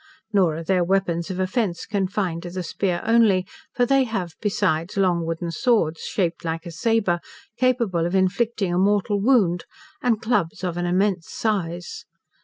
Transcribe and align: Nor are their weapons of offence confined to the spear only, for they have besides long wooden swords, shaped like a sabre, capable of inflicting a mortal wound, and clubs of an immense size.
Nor 0.33 0.55
are 0.55 0.63
their 0.63 0.83
weapons 0.83 1.29
of 1.29 1.39
offence 1.39 1.85
confined 1.85 2.41
to 2.41 2.49
the 2.49 2.63
spear 2.63 3.03
only, 3.05 3.45
for 3.75 3.85
they 3.85 4.05
have 4.05 4.33
besides 4.41 4.97
long 4.97 5.27
wooden 5.27 5.51
swords, 5.51 5.99
shaped 6.05 6.43
like 6.43 6.65
a 6.65 6.71
sabre, 6.71 7.19
capable 7.59 8.07
of 8.07 8.15
inflicting 8.15 8.73
a 8.73 8.79
mortal 8.79 9.21
wound, 9.21 9.65
and 10.01 10.19
clubs 10.19 10.63
of 10.63 10.75
an 10.75 10.87
immense 10.87 11.29
size. 11.29 12.05